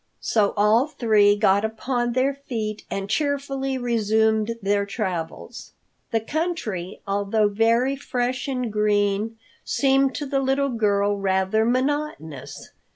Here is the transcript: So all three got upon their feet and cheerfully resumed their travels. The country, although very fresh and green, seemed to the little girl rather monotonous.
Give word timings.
So 0.19 0.55
all 0.57 0.87
three 0.87 1.35
got 1.37 1.63
upon 1.63 2.13
their 2.13 2.33
feet 2.33 2.85
and 2.89 3.07
cheerfully 3.07 3.77
resumed 3.77 4.55
their 4.59 4.83
travels. 4.83 5.73
The 6.09 6.19
country, 6.21 6.99
although 7.05 7.47
very 7.49 7.95
fresh 7.95 8.47
and 8.47 8.73
green, 8.73 9.37
seemed 9.63 10.15
to 10.15 10.25
the 10.25 10.39
little 10.39 10.69
girl 10.69 11.17
rather 11.19 11.65
monotonous. 11.65 12.71